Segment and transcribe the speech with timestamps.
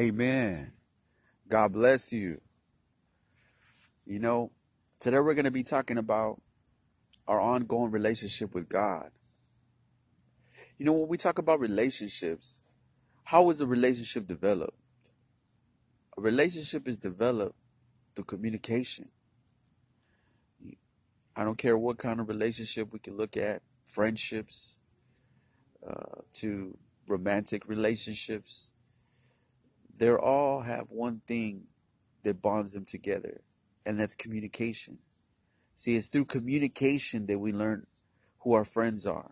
[0.00, 0.72] Amen.
[1.48, 2.40] God bless you.
[4.06, 4.52] You know,
[5.00, 6.40] today we're going to be talking about
[7.26, 9.10] our ongoing relationship with God.
[10.78, 12.62] You know, when we talk about relationships,
[13.24, 14.78] how is a relationship developed?
[16.16, 17.56] A relationship is developed
[18.14, 19.08] through communication.
[21.36, 24.78] I don't care what kind of relationship we can look at, friendships,
[25.84, 26.76] uh, to
[27.08, 28.72] romantic relationships.
[29.98, 31.64] They all have one thing
[32.22, 33.40] that bonds them together,
[33.84, 34.98] and that's communication.
[35.74, 37.86] See, it's through communication that we learn
[38.40, 39.30] who our friends are.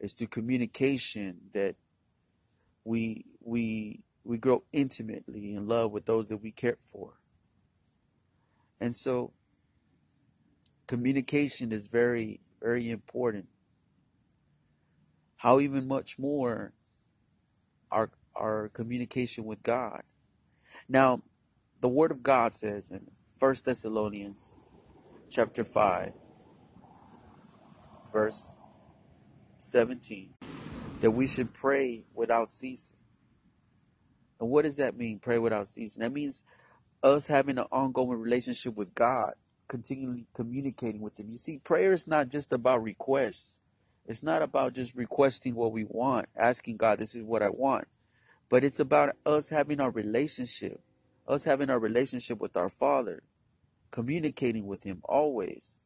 [0.00, 1.74] It's through communication that
[2.84, 7.14] we we we grow intimately in love with those that we care for.
[8.80, 9.32] And so
[10.86, 13.46] communication is very, very important.
[15.36, 16.72] How even much more
[17.90, 20.02] our our communication with God.
[20.88, 21.22] Now,
[21.80, 23.06] the word of God says in
[23.38, 24.54] 1 Thessalonians
[25.30, 26.12] chapter 5
[28.12, 28.56] verse
[29.58, 30.30] 17
[31.00, 32.96] that we should pray without ceasing.
[34.40, 35.18] And what does that mean?
[35.18, 36.02] Pray without ceasing.
[36.02, 36.44] That means
[37.02, 39.32] us having an ongoing relationship with God,
[39.68, 41.28] continually communicating with Him.
[41.30, 43.60] You see, prayer is not just about requests.
[44.06, 47.86] It's not about just requesting what we want, asking God, this is what I want.
[48.48, 50.80] But it's about us having our relationship,
[51.26, 53.22] us having our relationship with our Father,
[53.90, 55.80] communicating with Him always.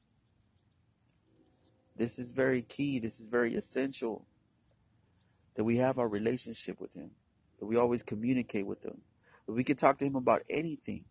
[1.97, 2.99] This is very key.
[2.99, 4.27] This is very essential
[5.55, 7.11] that we have our relationship with Him,
[7.59, 9.01] that we always communicate with Him,
[9.47, 11.05] that we can talk to Him about anything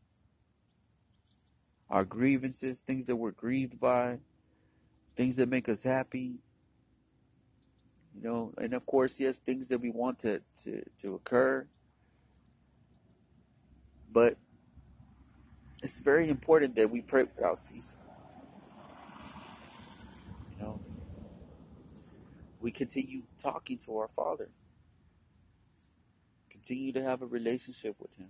[1.92, 4.18] our grievances, things that we're grieved by,
[5.18, 6.36] things that make us happy.
[8.16, 11.66] You know, and of course, yes, things that we want to, to, to occur.
[14.12, 14.38] But
[15.82, 17.98] it's very important that we pray without ceasing.
[20.58, 20.80] You know,
[22.60, 24.50] we continue talking to our Father,
[26.50, 28.30] continue to have a relationship with Him.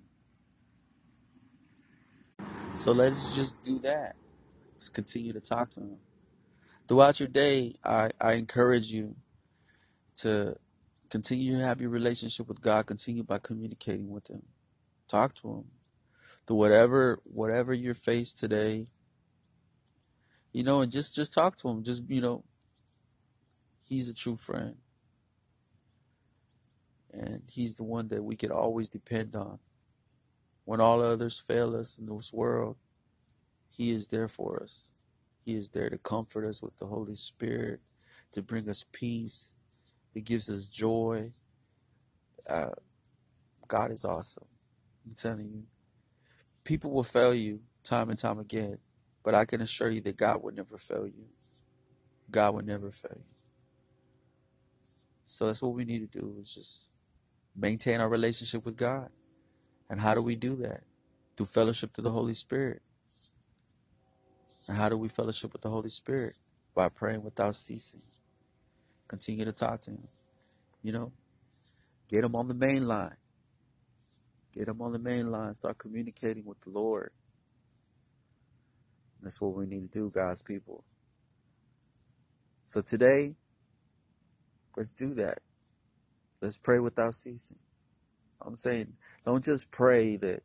[2.76, 4.16] So let's just do that.
[4.74, 5.98] Let's continue to talk to Him.
[6.88, 9.16] Throughout your day, I, I encourage you
[10.22, 10.56] to
[11.10, 14.44] continue to have your relationship with God, continue by communicating with Him.
[15.08, 15.64] Talk to Him.
[16.48, 18.88] Through whatever whatever you're faced today,
[20.54, 21.84] you know, and just just talk to Him.
[21.84, 22.44] Just you know,
[23.84, 24.76] He's a true friend.
[27.14, 29.60] And He's the one that we could always depend on.
[30.66, 32.78] When all others fail us in this world,
[33.70, 34.94] He is there for us.
[35.46, 37.82] He is there to comfort us with the Holy Spirit,
[38.32, 39.54] to bring us peace.
[40.16, 41.32] It gives us joy.
[42.50, 42.72] Uh,
[43.68, 44.48] God is awesome.
[45.08, 45.64] I'm telling you.
[46.64, 48.78] People will fail you time and time again,
[49.24, 51.26] but I can assure you that God will never fail you.
[52.32, 53.36] God will never fail you.
[55.26, 56.92] So that's what we need to do is just
[57.56, 59.10] maintain our relationship with God.
[59.90, 60.84] And how do we do that?
[61.38, 62.82] Through fellowship to the Holy Spirit.
[64.68, 66.36] And how do we fellowship with the Holy Spirit?
[66.76, 68.02] By praying without ceasing.
[69.12, 70.08] Continue to talk to Him.
[70.84, 71.12] You know,
[72.10, 73.18] get Him on the main line.
[74.54, 75.54] Get Him on the main line.
[75.54, 77.12] Start communicating with the Lord.
[79.22, 80.86] That's what we need to do, God's people.
[82.68, 83.36] So today,
[84.78, 85.40] let's do that.
[86.42, 87.60] Let's pray without ceasing.
[88.42, 88.94] I'm saying,
[89.26, 90.42] don't just pray that,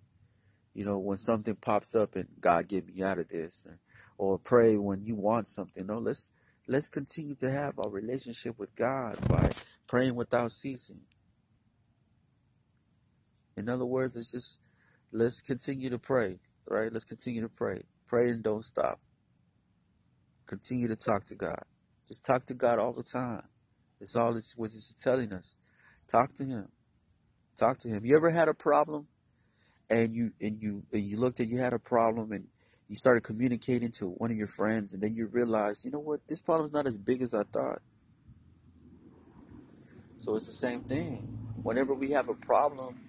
[0.75, 3.78] you know, when something pops up and God get me out of this, or,
[4.19, 5.87] or pray when you want something.
[5.87, 6.32] No, let's
[6.66, 9.50] let's continue to have our relationship with God by
[9.88, 11.00] praying without ceasing.
[13.56, 14.62] In other words, it's just
[15.12, 16.38] let's continue to pray,
[16.69, 16.93] right?
[16.93, 17.82] Let's continue to pray.
[18.06, 19.00] Pray and don't stop.
[20.47, 21.62] Continue to talk to God.
[22.06, 23.43] Just talk to God all the time.
[24.00, 25.59] It's all it's what it's telling us.
[26.09, 26.69] Talk to Him.
[27.59, 28.05] Talk to Him.
[28.05, 29.06] You ever had a problem,
[29.90, 32.46] and you and you and you looked at you had a problem, and
[32.88, 36.21] you started communicating to one of your friends, and then you realize you know what,
[36.29, 37.83] this problem's not as big as I thought.
[40.19, 41.38] So it's the same thing.
[41.62, 43.00] Whenever we have a problem,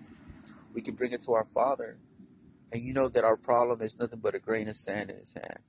[0.74, 1.98] we can bring it to our Father,
[2.72, 5.34] and you know that our problem is nothing but a grain of sand in His
[5.34, 5.60] hand.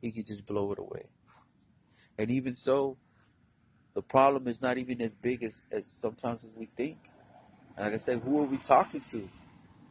[0.00, 1.06] He can just blow it away.
[2.18, 2.98] And even so,
[3.94, 6.98] the problem is not even as big as, as sometimes as we think.
[7.78, 9.28] Like I said, who are we talking to?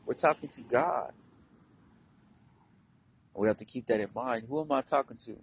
[0.06, 1.12] We're talking to God.
[3.38, 4.46] We have to keep that in mind.
[4.50, 5.38] Who am I talking to?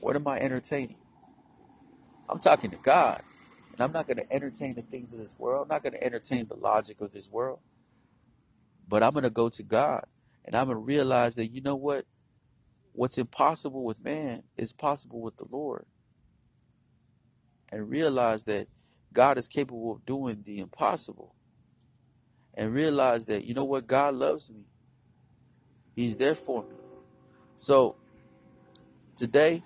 [0.00, 0.96] What am I entertaining?
[2.28, 3.22] I'm talking to God.
[3.72, 5.62] And I'm not going to entertain the things of this world.
[5.62, 7.60] I'm not going to entertain the logic of this world.
[8.88, 10.06] But I'm going to go to God
[10.44, 12.06] and I'm going to realize that, you know what?
[12.94, 15.84] What's impossible with man is possible with the Lord.
[17.70, 18.68] And realize that
[19.12, 21.34] God is capable of doing the impossible.
[22.54, 23.86] And realize that, you know what?
[23.86, 24.64] God loves me.
[25.98, 26.76] He's there for me.
[27.56, 27.96] So
[29.16, 29.64] today,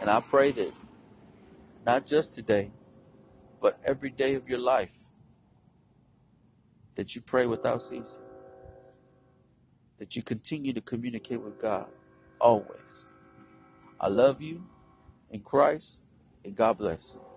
[0.00, 0.72] and I pray that
[1.86, 2.72] not just today,
[3.60, 4.96] but every day of your life,
[6.96, 8.24] that you pray without ceasing,
[9.98, 11.86] that you continue to communicate with God
[12.40, 13.12] always.
[14.00, 14.66] I love you
[15.30, 16.04] in Christ,
[16.44, 17.33] and God bless you.